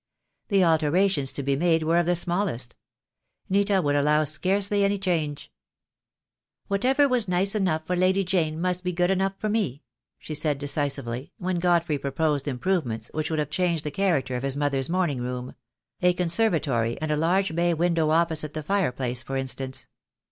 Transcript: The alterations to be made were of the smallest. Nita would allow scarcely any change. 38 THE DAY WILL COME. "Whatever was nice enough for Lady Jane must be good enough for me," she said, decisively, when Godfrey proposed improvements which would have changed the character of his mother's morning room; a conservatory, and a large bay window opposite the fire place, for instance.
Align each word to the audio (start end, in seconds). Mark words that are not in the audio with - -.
The 0.47 0.63
alterations 0.65 1.31
to 1.33 1.43
be 1.43 1.55
made 1.55 1.83
were 1.83 1.99
of 1.99 2.07
the 2.07 2.15
smallest. 2.15 2.75
Nita 3.49 3.83
would 3.83 3.95
allow 3.95 4.23
scarcely 4.23 4.83
any 4.83 4.97
change. 4.97 5.51
38 5.51 5.51
THE 5.51 5.51
DAY 5.51 5.51
WILL 5.51 6.55
COME. 6.55 6.69
"Whatever 6.97 7.07
was 7.07 7.27
nice 7.27 7.53
enough 7.53 7.85
for 7.85 7.95
Lady 7.95 8.23
Jane 8.23 8.59
must 8.59 8.83
be 8.83 8.91
good 8.93 9.11
enough 9.11 9.33
for 9.37 9.47
me," 9.47 9.83
she 10.17 10.33
said, 10.33 10.57
decisively, 10.57 11.33
when 11.37 11.59
Godfrey 11.59 11.99
proposed 11.99 12.47
improvements 12.47 13.11
which 13.13 13.29
would 13.29 13.37
have 13.37 13.51
changed 13.51 13.83
the 13.83 13.91
character 13.91 14.35
of 14.35 14.41
his 14.41 14.57
mother's 14.57 14.89
morning 14.89 15.21
room; 15.21 15.53
a 16.01 16.13
conservatory, 16.13 16.99
and 16.99 17.11
a 17.11 17.15
large 17.15 17.53
bay 17.55 17.71
window 17.71 18.09
opposite 18.09 18.55
the 18.55 18.63
fire 18.63 18.91
place, 18.91 19.21
for 19.21 19.37
instance. 19.37 19.87